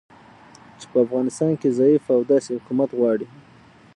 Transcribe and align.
چې 0.79 0.85
په 0.91 0.97
افغانستان 1.05 1.51
کې 1.61 1.75
ضعیفه 1.77 2.11
او 2.17 2.21
داسې 2.31 2.49
حکومت 2.57 2.89
غواړي 2.99 3.27